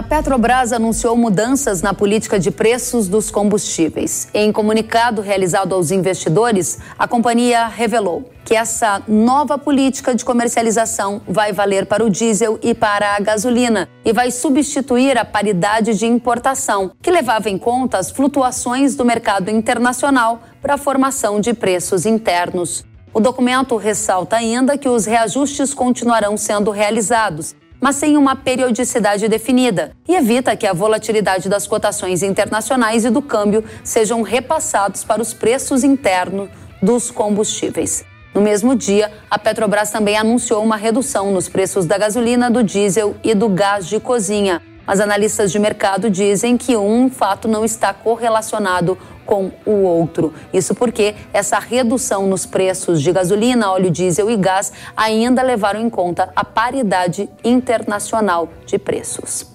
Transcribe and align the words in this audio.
A 0.00 0.02
Petrobras 0.02 0.72
anunciou 0.72 1.14
mudanças 1.14 1.82
na 1.82 1.92
política 1.92 2.38
de 2.38 2.50
preços 2.50 3.06
dos 3.06 3.30
combustíveis. 3.30 4.28
Em 4.32 4.50
comunicado 4.50 5.20
realizado 5.20 5.74
aos 5.74 5.90
investidores, 5.90 6.78
a 6.98 7.06
companhia 7.06 7.66
revelou 7.66 8.30
que 8.42 8.56
essa 8.56 9.02
nova 9.06 9.58
política 9.58 10.14
de 10.14 10.24
comercialização 10.24 11.20
vai 11.28 11.52
valer 11.52 11.84
para 11.84 12.02
o 12.02 12.08
diesel 12.08 12.58
e 12.62 12.72
para 12.72 13.14
a 13.14 13.20
gasolina 13.20 13.90
e 14.02 14.10
vai 14.10 14.30
substituir 14.30 15.18
a 15.18 15.24
paridade 15.26 15.92
de 15.92 16.06
importação, 16.06 16.92
que 17.02 17.10
levava 17.10 17.50
em 17.50 17.58
conta 17.58 17.98
as 17.98 18.10
flutuações 18.10 18.96
do 18.96 19.04
mercado 19.04 19.50
internacional 19.50 20.40
para 20.62 20.76
a 20.76 20.78
formação 20.78 21.42
de 21.42 21.52
preços 21.52 22.06
internos. 22.06 22.86
O 23.12 23.20
documento 23.20 23.76
ressalta 23.76 24.36
ainda 24.36 24.78
que 24.78 24.88
os 24.88 25.04
reajustes 25.04 25.74
continuarão 25.74 26.38
sendo 26.38 26.70
realizados 26.70 27.54
mas 27.80 27.96
sem 27.96 28.16
uma 28.16 28.36
periodicidade 28.36 29.26
definida, 29.28 29.92
e 30.06 30.14
evita 30.14 30.56
que 30.56 30.66
a 30.66 30.72
volatilidade 30.72 31.48
das 31.48 31.66
cotações 31.66 32.22
internacionais 32.22 33.04
e 33.04 33.10
do 33.10 33.22
câmbio 33.22 33.64
sejam 33.82 34.22
repassados 34.22 35.02
para 35.02 35.22
os 35.22 35.32
preços 35.32 35.82
internos 35.82 36.50
dos 36.82 37.10
combustíveis. 37.10 38.04
No 38.34 38.40
mesmo 38.40 38.76
dia, 38.76 39.10
a 39.28 39.38
Petrobras 39.38 39.90
também 39.90 40.16
anunciou 40.16 40.62
uma 40.62 40.76
redução 40.76 41.32
nos 41.32 41.48
preços 41.48 41.84
da 41.84 41.98
gasolina, 41.98 42.50
do 42.50 42.62
diesel 42.62 43.16
e 43.24 43.34
do 43.34 43.48
gás 43.48 43.86
de 43.86 43.98
cozinha. 43.98 44.62
Mas 44.86 45.00
analistas 45.00 45.50
de 45.50 45.58
mercado 45.58 46.08
dizem 46.08 46.56
que 46.56 46.76
um 46.76 47.10
fato 47.10 47.48
não 47.48 47.64
está 47.64 47.92
correlacionado 47.92 48.96
com 49.30 49.52
o 49.64 49.84
outro. 49.84 50.34
Isso 50.52 50.74
porque 50.74 51.14
essa 51.32 51.60
redução 51.60 52.26
nos 52.26 52.44
preços 52.44 53.00
de 53.00 53.12
gasolina, 53.12 53.70
óleo 53.70 53.88
diesel 53.88 54.28
e 54.28 54.36
gás 54.36 54.72
ainda 54.96 55.40
levaram 55.40 55.80
em 55.80 55.88
conta 55.88 56.32
a 56.34 56.44
paridade 56.44 57.30
internacional 57.44 58.48
de 58.66 58.76
preços. 58.76 59.46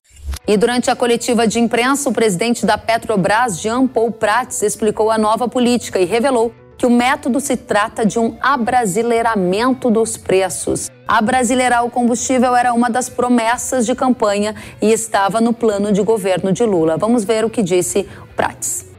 E 0.47 0.55
durante 0.55 0.89
a 0.89 0.95
coletiva 0.95 1.45
de 1.45 1.59
imprensa, 1.59 2.07
o 2.07 2.13
presidente 2.13 2.65
da 2.65 2.77
Petrobras, 2.77 3.59
Jean 3.59 3.85
Paul 3.85 4.11
Prats, 4.11 4.61
explicou 4.61 5.11
a 5.11 5.17
nova 5.17 5.45
política 5.45 5.99
e 5.99 6.05
revelou 6.05 6.53
que 6.77 6.85
o 6.85 6.89
método 6.89 7.41
se 7.41 7.57
trata 7.57 8.05
de 8.05 8.17
um 8.17 8.37
abrasileiramento 8.39 9.91
dos 9.91 10.15
preços. 10.15 10.89
Abrasileirar 11.05 11.83
o 11.83 11.91
combustível 11.91 12.55
era 12.55 12.73
uma 12.73 12.89
das 12.89 13.09
promessas 13.09 13.85
de 13.85 13.93
campanha 13.93 14.55
e 14.81 14.93
estava 14.93 15.41
no 15.41 15.51
plano 15.51 15.91
de 15.91 16.01
governo 16.01 16.53
de 16.53 16.63
Lula. 16.63 16.95
Vamos 16.95 17.25
ver 17.25 17.43
o 17.43 17.49
que 17.49 17.61
disse 17.61 18.07
o 18.23 18.35
Prates. 18.35 18.94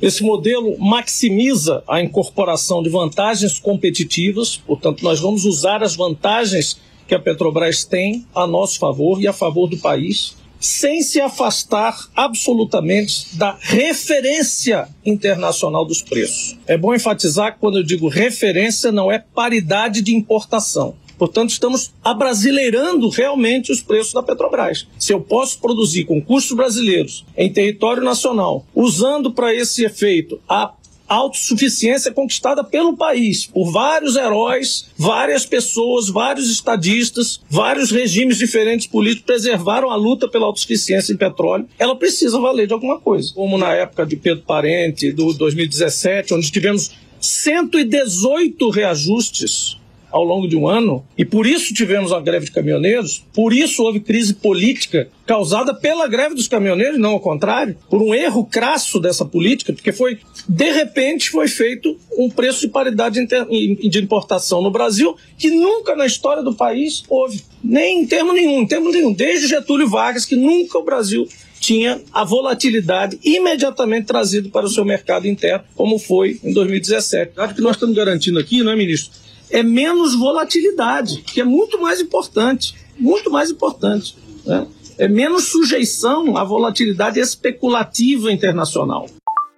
Esse 0.00 0.22
modelo 0.22 0.78
maximiza 0.78 1.82
a 1.86 2.00
incorporação 2.00 2.82
de 2.82 2.88
vantagens 2.88 3.58
competitivas, 3.58 4.56
portanto, 4.56 5.02
nós 5.02 5.20
vamos 5.20 5.44
usar 5.44 5.82
as 5.82 5.94
vantagens 5.94 6.78
que 7.06 7.14
a 7.14 7.18
Petrobras 7.18 7.84
tem 7.84 8.24
a 8.34 8.46
nosso 8.46 8.78
favor 8.78 9.20
e 9.20 9.26
a 9.26 9.32
favor 9.32 9.68
do 9.68 9.76
país, 9.76 10.36
sem 10.60 11.02
se 11.02 11.20
afastar 11.20 11.98
absolutamente 12.14 13.34
da 13.36 13.56
referência 13.60 14.88
internacional 15.04 15.84
dos 15.86 16.02
preços. 16.02 16.56
É 16.66 16.76
bom 16.76 16.94
enfatizar 16.94 17.54
que 17.54 17.60
quando 17.60 17.78
eu 17.78 17.82
digo 17.82 18.08
referência, 18.08 18.92
não 18.92 19.10
é 19.10 19.18
paridade 19.18 20.02
de 20.02 20.14
importação. 20.14 20.94
Portanto, 21.20 21.50
estamos 21.50 21.92
abrasileirando 22.02 23.10
realmente 23.10 23.70
os 23.70 23.82
preços 23.82 24.14
da 24.14 24.22
Petrobras. 24.22 24.86
Se 24.98 25.12
eu 25.12 25.20
posso 25.20 25.60
produzir 25.60 26.06
com 26.06 26.18
custos 26.18 26.56
brasileiros 26.56 27.26
em 27.36 27.52
território 27.52 28.02
nacional, 28.02 28.64
usando 28.74 29.30
para 29.30 29.54
esse 29.54 29.84
efeito 29.84 30.40
a 30.48 30.72
autossuficiência 31.06 32.10
conquistada 32.10 32.64
pelo 32.64 32.96
país, 32.96 33.44
por 33.44 33.70
vários 33.70 34.16
heróis, 34.16 34.86
várias 34.96 35.44
pessoas, 35.44 36.08
vários 36.08 36.50
estadistas, 36.50 37.38
vários 37.50 37.90
regimes 37.90 38.38
diferentes 38.38 38.86
políticos 38.86 39.26
preservaram 39.26 39.90
a 39.90 39.96
luta 39.96 40.26
pela 40.26 40.46
autossuficiência 40.46 41.12
em 41.12 41.18
petróleo, 41.18 41.68
ela 41.78 41.96
precisa 41.96 42.40
valer 42.40 42.66
de 42.66 42.72
alguma 42.72 42.98
coisa. 42.98 43.30
Como 43.34 43.58
na 43.58 43.74
época 43.74 44.06
de 44.06 44.16
Pedro 44.16 44.44
Parente, 44.46 45.12
do 45.12 45.34
2017, 45.34 46.32
onde 46.32 46.50
tivemos 46.50 46.92
118 47.20 48.70
reajustes 48.70 49.79
ao 50.10 50.24
longo 50.24 50.48
de 50.48 50.56
um 50.56 50.66
ano, 50.66 51.04
e 51.16 51.24
por 51.24 51.46
isso 51.46 51.72
tivemos 51.72 52.12
a 52.12 52.20
greve 52.20 52.46
de 52.46 52.52
caminhoneiros, 52.52 53.24
por 53.32 53.52
isso 53.52 53.82
houve 53.82 54.00
crise 54.00 54.34
política 54.34 55.08
causada 55.26 55.72
pela 55.72 56.08
greve 56.08 56.34
dos 56.34 56.48
caminhoneiros, 56.48 56.98
não 56.98 57.10
ao 57.10 57.20
contrário, 57.20 57.76
por 57.88 58.02
um 58.02 58.12
erro 58.14 58.44
crasso 58.44 58.98
dessa 58.98 59.24
política, 59.24 59.72
porque 59.72 59.92
foi, 59.92 60.18
de 60.48 60.72
repente, 60.72 61.30
foi 61.30 61.46
feito 61.46 61.96
um 62.18 62.28
preço 62.28 62.62
de 62.62 62.68
paridade 62.68 63.24
de 63.24 63.98
importação 64.00 64.60
no 64.60 64.70
Brasil 64.70 65.16
que 65.38 65.50
nunca 65.50 65.94
na 65.94 66.06
história 66.06 66.42
do 66.42 66.54
país 66.54 67.04
houve, 67.08 67.42
nem 67.62 68.02
em 68.02 68.06
termo 68.06 68.32
nenhum, 68.32 68.62
em 68.62 68.66
termo 68.66 68.90
nenhum, 68.90 69.12
desde 69.12 69.46
Getúlio 69.46 69.88
Vargas, 69.88 70.24
que 70.24 70.34
nunca 70.34 70.78
o 70.78 70.84
Brasil 70.84 71.28
tinha 71.60 72.00
a 72.12 72.24
volatilidade 72.24 73.18
imediatamente 73.22 74.06
trazida 74.06 74.48
para 74.48 74.66
o 74.66 74.70
seu 74.70 74.84
mercado 74.84 75.28
interno, 75.28 75.64
como 75.76 75.98
foi 75.98 76.40
em 76.42 76.52
2017. 76.52 77.32
Acho 77.36 77.54
que 77.54 77.60
nós 77.60 77.76
estamos 77.76 77.94
garantindo 77.94 78.38
aqui, 78.38 78.62
não 78.62 78.72
é, 78.72 78.76
ministro? 78.76 79.12
É 79.50 79.62
menos 79.62 80.14
volatilidade, 80.14 81.22
que 81.22 81.40
é 81.40 81.44
muito 81.44 81.80
mais 81.80 82.00
importante, 82.00 82.74
muito 82.98 83.30
mais 83.30 83.50
importante. 83.50 84.16
Né? 84.46 84.66
É 84.98 85.08
menos 85.08 85.44
sujeição 85.44 86.36
à 86.36 86.44
volatilidade 86.44 87.18
especulativa 87.18 88.30
internacional. 88.30 89.06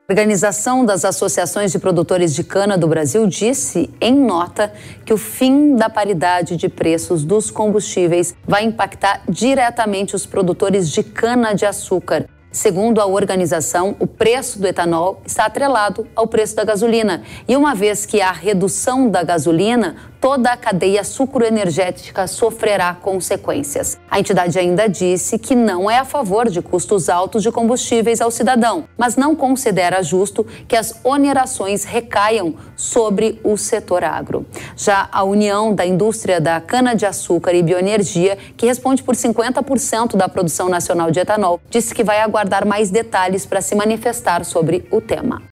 A 0.09 0.13
Organização 0.13 0.85
das 0.85 1.05
Associações 1.05 1.73
de 1.73 1.79
Produtores 1.79 2.35
de 2.35 2.45
Cana 2.45 2.77
do 2.77 2.87
Brasil 2.87 3.27
disse 3.27 3.89
em 4.01 4.15
nota 4.15 4.73
que 5.07 5.13
o 5.13 5.17
fim 5.17 5.75
da 5.75 5.89
paridade 5.89 6.57
de 6.57 6.69
preços 6.69 7.25
dos 7.25 7.51
combustíveis 7.51 8.35
vai 8.47 8.65
impactar 8.65 9.23
diretamente 9.29 10.15
os 10.15 10.27
produtores 10.27 10.91
de 10.91 11.03
cana-de-açúcar 11.03 12.27
Segundo 12.53 13.01
a 13.01 13.07
organização, 13.07 13.97
o 13.99 14.07
preço 14.07 14.59
do 14.59 14.67
etanol 14.67 15.23
está 15.25 15.47
atrelado 15.47 16.07
ao 16.15 16.27
preço 16.27 16.55
da 16.55 16.65
gasolina. 16.65 17.23
E 17.49 17.57
uma 17.57 17.75
vez 17.75 18.05
que 18.05 18.21
há 18.21 18.31
redução 18.31 19.09
da 19.09 19.23
gasolina, 19.23 19.97
toda 20.21 20.53
a 20.53 20.57
cadeia 20.57 21.03
sucroenergética 21.03 22.27
sofrerá 22.27 22.95
consequências. 22.95 23.99
A 24.09 24.21
entidade 24.21 24.59
ainda 24.59 24.87
disse 24.87 25.39
que 25.39 25.55
não 25.55 25.91
é 25.91 25.99
a 25.99 26.05
favor 26.05 26.51
de 26.51 26.61
custos 26.61 27.09
altos 27.09 27.43
de 27.43 27.51
combustíveis 27.51 28.21
ao 28.21 28.31
cidadão, 28.31 28.85
mas 28.99 29.17
não 29.17 29.35
considera 29.35 30.03
justo 30.03 30.47
que 30.69 30.77
as 30.77 30.95
onerações 31.03 31.85
recaiam 31.85 32.55
sobre 32.77 33.41
o 33.43 33.57
setor 33.57 34.05
agro. 34.05 34.45
Já 34.77 35.09
a 35.11 35.25
União 35.25 35.75
da 35.75 35.87
Indústria 35.87 36.39
da 36.39 36.61
Cana-de-Açúcar 36.61 37.55
e 37.55 37.63
Bioenergia, 37.63 38.37
que 38.59 38.67
responde 38.67 39.03
por 39.03 39.17
50% 39.17 40.17
da 40.17 40.29
produção 40.29 40.69
nacional 40.69 41.11
de 41.11 41.19
etanol, 41.19 41.59
disse 41.71 41.95
que 41.95 42.05
vai 42.05 42.21
aguardar 42.21 42.42
mais 42.65 42.91
detalhes 42.91 43.47
para 43.47 43.61
se 43.61 43.75
manifestar 43.75 44.45
sobre 44.45 44.85
o 44.91 45.01
tema. 45.01 45.43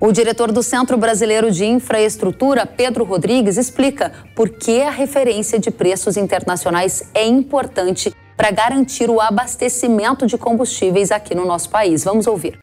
O 0.00 0.12
diretor 0.12 0.52
do 0.52 0.62
Centro 0.62 0.98
Brasileiro 0.98 1.50
de 1.50 1.64
Infraestrutura, 1.64 2.66
Pedro 2.66 3.04
Rodrigues, 3.04 3.56
explica 3.56 4.12
por 4.34 4.50
que 4.50 4.82
a 4.82 4.90
referência 4.90 5.58
de 5.58 5.70
preços 5.70 6.16
internacionais 6.16 7.08
é 7.14 7.26
importante 7.26 8.12
para 8.36 8.50
garantir 8.50 9.08
o 9.08 9.20
abastecimento 9.20 10.26
de 10.26 10.36
combustíveis 10.36 11.10
aqui 11.10 11.34
no 11.34 11.46
nosso 11.46 11.70
país. 11.70 12.04
Vamos 12.04 12.26
ouvir. 12.26 12.58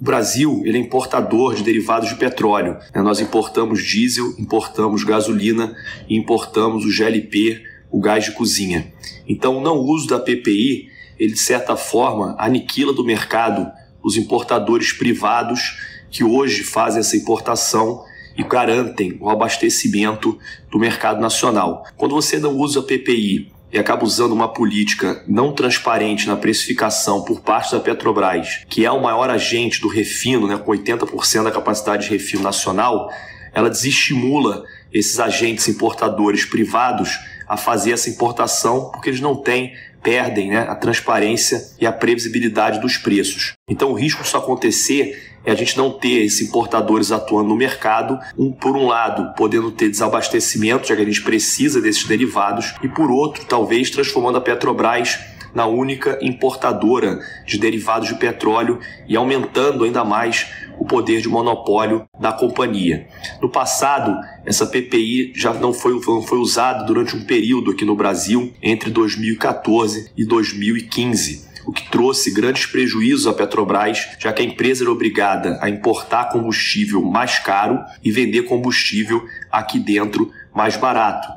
O 0.00 0.04
Brasil 0.04 0.62
ele 0.64 0.78
é 0.78 0.80
importador 0.80 1.54
de 1.54 1.62
derivados 1.62 2.08
de 2.08 2.14
petróleo. 2.14 2.78
Né? 2.94 3.02
Nós 3.02 3.20
importamos 3.20 3.84
diesel, 3.84 4.34
importamos 4.38 5.04
gasolina 5.04 5.74
importamos 6.08 6.84
o 6.84 6.88
GLP, 6.88 7.62
o 7.90 8.00
gás 8.00 8.24
de 8.24 8.32
cozinha. 8.32 8.92
Então, 9.28 9.58
o 9.58 9.60
não 9.60 9.76
uso 9.76 10.08
da 10.08 10.18
PPI, 10.18 10.88
ele 11.20 11.34
de 11.34 11.38
certa 11.38 11.76
forma 11.76 12.34
aniquila 12.38 12.94
do 12.94 13.04
mercado 13.04 13.70
os 14.02 14.16
importadores 14.16 14.92
privados 14.92 15.78
que 16.10 16.24
hoje 16.24 16.64
fazem 16.64 17.00
essa 17.00 17.14
importação 17.14 18.02
e 18.34 18.42
garantem 18.42 19.18
o 19.20 19.28
abastecimento 19.28 20.38
do 20.70 20.78
mercado 20.78 21.20
nacional. 21.20 21.84
Quando 21.96 22.14
você 22.14 22.38
não 22.38 22.56
usa 22.56 22.82
PPI 22.82 23.52
e 23.70 23.78
acaba 23.78 24.02
usando 24.02 24.32
uma 24.32 24.48
política 24.48 25.22
não 25.28 25.52
transparente 25.52 26.26
na 26.26 26.36
precificação 26.36 27.22
por 27.22 27.40
parte 27.40 27.72
da 27.72 27.80
Petrobras, 27.80 28.64
que 28.68 28.86
é 28.86 28.90
o 28.90 29.02
maior 29.02 29.28
agente 29.28 29.80
do 29.80 29.88
refino, 29.88 30.48
né, 30.48 30.56
com 30.56 30.72
80% 30.72 31.44
da 31.44 31.50
capacidade 31.50 32.04
de 32.04 32.10
refino 32.10 32.42
nacional, 32.42 33.10
ela 33.52 33.68
desestimula 33.68 34.64
esses 34.92 35.20
agentes 35.20 35.68
importadores 35.68 36.44
privados 36.46 37.18
a 37.46 37.56
fazer 37.56 37.92
essa 37.92 38.08
importação 38.08 38.90
porque 38.90 39.10
eles 39.10 39.20
não 39.20 39.36
têm 39.36 39.72
perdem 40.02 40.50
né, 40.50 40.66
a 40.68 40.74
transparência 40.74 41.60
e 41.80 41.86
a 41.86 41.92
previsibilidade 41.92 42.80
dos 42.80 42.96
preços. 42.96 43.54
Então, 43.68 43.90
o 43.90 43.94
risco 43.94 44.22
disso 44.22 44.36
acontecer 44.36 45.30
é 45.44 45.52
a 45.52 45.54
gente 45.54 45.76
não 45.76 45.90
ter 45.90 46.24
esses 46.24 46.48
importadores 46.48 47.12
atuando 47.12 47.48
no 47.48 47.56
mercado, 47.56 48.18
um, 48.38 48.52
por 48.52 48.76
um 48.76 48.86
lado, 48.86 49.34
podendo 49.34 49.70
ter 49.70 49.88
desabastecimento, 49.88 50.86
já 50.86 50.94
que 50.94 51.02
a 51.02 51.04
gente 51.04 51.22
precisa 51.22 51.80
desses 51.80 52.04
derivados, 52.04 52.74
e 52.82 52.88
por 52.88 53.10
outro, 53.10 53.44
talvez 53.46 53.90
transformando 53.90 54.38
a 54.38 54.40
Petrobras 54.40 55.18
na 55.54 55.66
única 55.66 56.18
importadora 56.22 57.20
de 57.46 57.58
derivados 57.58 58.08
de 58.08 58.14
petróleo 58.14 58.78
e 59.08 59.16
aumentando 59.16 59.84
ainda 59.84 60.04
mais 60.04 60.46
o 60.78 60.84
poder 60.84 61.20
de 61.20 61.28
monopólio 61.28 62.06
da 62.18 62.32
companhia. 62.32 63.06
No 63.40 63.50
passado, 63.50 64.16
essa 64.46 64.66
PPI 64.66 65.32
já 65.34 65.52
não 65.52 65.72
foi, 65.72 65.92
não 65.92 66.22
foi 66.22 66.38
usada 66.38 66.84
durante 66.84 67.14
um 67.14 67.24
período 67.24 67.70
aqui 67.70 67.84
no 67.84 67.94
Brasil, 67.94 68.52
entre 68.62 68.90
2014 68.90 70.12
e 70.16 70.24
2015 70.24 71.50
o 71.66 71.72
que 71.72 71.88
trouxe 71.88 72.32
grandes 72.32 72.66
prejuízos 72.66 73.26
à 73.26 73.32
Petrobras, 73.32 74.08
já 74.18 74.32
que 74.32 74.42
a 74.42 74.44
empresa 74.44 74.82
era 74.82 74.90
obrigada 74.90 75.58
a 75.60 75.68
importar 75.68 76.30
combustível 76.30 77.02
mais 77.02 77.38
caro 77.38 77.78
e 78.02 78.10
vender 78.10 78.42
combustível 78.42 79.24
aqui 79.52 79.78
dentro 79.78 80.32
mais 80.54 80.76
barato. 80.76 81.28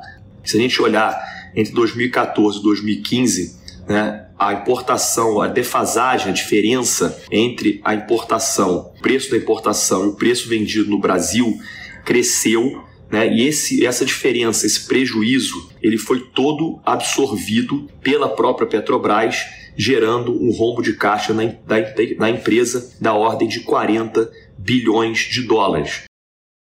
Se 0.42 0.56
a 0.56 0.60
gente 0.60 0.80
olhar 0.82 1.16
entre 1.54 1.72
2014 1.72 2.58
e 2.58 2.62
2015, 2.62 3.63
né, 3.88 4.26
a 4.38 4.52
importação, 4.52 5.40
a 5.40 5.46
defasagem, 5.46 6.30
a 6.30 6.34
diferença 6.34 7.22
entre 7.30 7.80
a 7.84 7.94
importação, 7.94 8.92
o 8.96 9.00
preço 9.00 9.30
da 9.30 9.36
importação 9.36 10.04
e 10.04 10.08
o 10.08 10.16
preço 10.16 10.48
vendido 10.48 10.90
no 10.90 10.98
Brasil 10.98 11.58
cresceu 12.04 12.84
né? 13.14 13.32
E 13.32 13.46
esse, 13.46 13.86
essa 13.86 14.04
diferença, 14.04 14.66
esse 14.66 14.88
prejuízo, 14.88 15.70
ele 15.80 15.96
foi 15.96 16.20
todo 16.34 16.80
absorvido 16.84 17.88
pela 18.02 18.28
própria 18.28 18.66
Petrobras, 18.66 19.44
gerando 19.76 20.32
um 20.32 20.50
rombo 20.50 20.82
de 20.82 20.94
caixa 20.94 21.32
na, 21.32 21.44
da, 21.44 21.80
da 22.18 22.30
empresa 22.30 22.92
da 23.00 23.12
ordem 23.14 23.46
de 23.46 23.60
40 23.60 24.32
bilhões 24.58 25.18
de 25.18 25.42
dólares. 25.42 26.02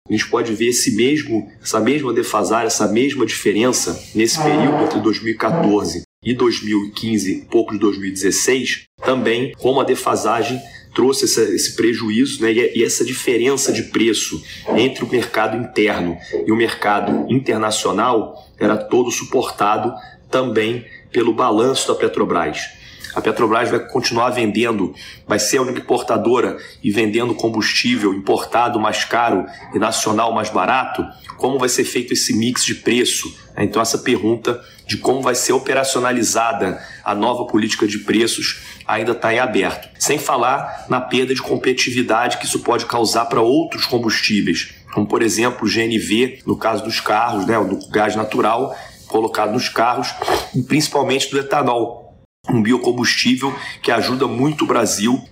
A 0.09 0.13
gente 0.13 0.29
pode 0.29 0.53
ver 0.53 0.69
esse 0.69 0.97
mesmo, 0.97 1.49
essa 1.63 1.79
mesma 1.79 2.13
defasagem, 2.13 2.67
essa 2.67 2.89
mesma 2.89 3.25
diferença 3.25 4.03
nesse 4.13 4.43
período 4.43 4.83
entre 4.83 5.01
2014 5.01 6.03
e 6.23 6.35
2015, 6.35 7.49
pouco 7.51 7.73
de 7.73 7.79
2016, 7.79 8.85
também 9.05 9.53
como 9.59 9.81
a 9.81 9.85
defasagem 9.85 10.61
trouxe 10.95 11.25
essa, 11.25 11.43
esse 11.43 11.75
prejuízo 11.75 12.43
né, 12.43 12.53
e 12.53 12.85
essa 12.85 13.05
diferença 13.05 13.73
de 13.73 13.85
preço 13.85 14.43
entre 14.77 15.05
o 15.05 15.09
mercado 15.09 15.57
interno 15.57 16.17
e 16.47 16.53
o 16.53 16.57
mercado 16.57 17.27
internacional 17.33 18.47
era 18.59 18.77
todo 18.77 19.11
suportado 19.11 19.93
também 20.31 20.85
pelo 21.11 21.35
balanço 21.35 21.89
da 21.89 21.95
Petrobras. 21.95 22.82
A 23.15 23.21
Petrobras 23.21 23.69
vai 23.69 23.81
continuar 23.81 24.31
vendendo, 24.31 24.95
vai 25.27 25.39
ser 25.39 25.59
a 25.59 25.63
única 25.63 25.81
importadora 25.81 26.57
e 26.83 26.91
vendendo 26.91 27.35
combustível 27.35 28.15
importado 28.15 28.81
mais 28.81 29.05
caro 29.05 29.47
e 29.75 29.79
nacional 29.79 30.33
mais 30.33 30.49
barato? 30.49 31.05
Como 31.37 31.59
vai 31.59 31.69
ser 31.69 31.85
feito 31.85 32.13
esse 32.13 32.33
mix 32.35 32.65
de 32.65 32.77
preço? 32.77 33.37
Então, 33.57 33.83
essa 33.83 33.99
pergunta 33.99 34.61
de 34.87 34.97
como 34.97 35.21
vai 35.21 35.35
ser 35.35 35.53
operacionalizada 35.53 36.81
a 37.05 37.15
nova 37.15 37.47
política 37.47 37.87
de 37.87 37.99
preços 37.99 38.61
ainda 38.87 39.13
está 39.13 39.33
em 39.33 39.39
aberto. 39.39 39.89
Sem 39.99 40.19
falar 40.19 40.87
na 40.89 41.01
perda 41.01 41.35
de 41.35 41.43
competitividade 41.43 42.39
que 42.39 42.47
isso 42.47 42.61
pode 42.61 42.87
causar 42.87 43.27
para 43.27 43.41
outros 43.41 43.87
combustíveis, 43.87 44.75
como 44.93 45.07
por 45.07 45.23
exemplo 45.23 45.67
o 45.67 45.71
GNV, 45.71 46.43
no 46.47 46.57
caso 46.57 46.85
dos 46.85 47.01
carros, 47.01 47.47
né, 47.47 47.59
do 47.63 47.79
gás 47.91 48.17
natural 48.17 48.77
colocado 49.07 49.53
nos 49.53 49.69
carros, 49.69 50.09
e 50.55 50.63
principalmente 50.63 51.31
do 51.31 51.39
etanol, 51.39 52.02
um 52.51 52.61
biocombustível 52.61 53.55
que 53.81 53.91
ajuda 53.91 54.27
muito 54.27 54.65
o 54.65 54.67
Brasil, 54.67 55.23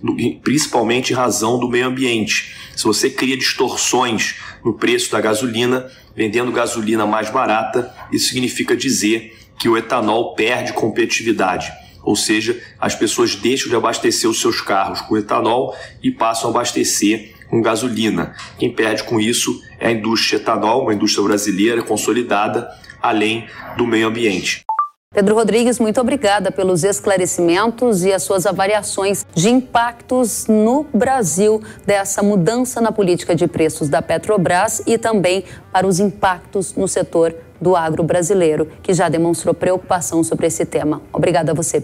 principalmente 0.41 1.11
em 1.11 1.15
razão 1.15 1.59
do 1.59 1.69
meio 1.69 1.87
ambiente. 1.87 2.55
Se 2.75 2.85
você 2.85 3.09
cria 3.09 3.37
distorções 3.37 4.35
no 4.63 4.73
preço 4.73 5.11
da 5.11 5.19
gasolina, 5.19 5.91
vendendo 6.15 6.51
gasolina 6.51 7.05
mais 7.05 7.29
barata, 7.29 7.93
isso 8.11 8.29
significa 8.29 8.75
dizer 8.75 9.37
que 9.59 9.67
o 9.67 9.77
etanol 9.77 10.35
perde 10.35 10.73
competitividade. 10.73 11.71
Ou 12.01 12.15
seja, 12.15 12.59
as 12.79 12.95
pessoas 12.95 13.35
deixam 13.35 13.69
de 13.69 13.75
abastecer 13.75 14.29
os 14.29 14.41
seus 14.41 14.61
carros 14.61 15.01
com 15.01 15.17
etanol 15.17 15.75
e 16.01 16.09
passam 16.09 16.49
a 16.49 16.53
abastecer 16.53 17.35
com 17.49 17.61
gasolina. 17.61 18.35
Quem 18.57 18.73
perde 18.73 19.03
com 19.03 19.19
isso 19.19 19.61
é 19.79 19.89
a 19.89 19.91
indústria 19.91 20.37
etanol, 20.37 20.83
uma 20.83 20.93
indústria 20.93 21.23
brasileira 21.23 21.83
consolidada, 21.83 22.67
além 23.01 23.47
do 23.77 23.85
meio 23.85 24.07
ambiente. 24.07 24.63
Pedro 25.13 25.35
Rodrigues, 25.35 25.77
muito 25.77 25.99
obrigada 25.99 26.53
pelos 26.53 26.85
esclarecimentos 26.85 28.05
e 28.05 28.13
as 28.13 28.23
suas 28.23 28.45
avaliações 28.45 29.25
de 29.35 29.49
impactos 29.49 30.47
no 30.47 30.85
Brasil 30.93 31.61
dessa 31.85 32.23
mudança 32.23 32.79
na 32.79 32.93
política 32.93 33.35
de 33.35 33.45
preços 33.45 33.89
da 33.89 34.01
Petrobras 34.01 34.81
e 34.87 34.97
também 34.97 35.43
para 35.69 35.85
os 35.85 35.99
impactos 35.99 36.73
no 36.75 36.87
setor 36.87 37.35
do 37.59 37.75
agro 37.75 38.03
brasileiro, 38.03 38.69
que 38.81 38.93
já 38.93 39.09
demonstrou 39.09 39.53
preocupação 39.53 40.23
sobre 40.23 40.47
esse 40.47 40.65
tema. 40.65 41.01
Obrigada 41.11 41.51
a 41.51 41.53
você. 41.53 41.83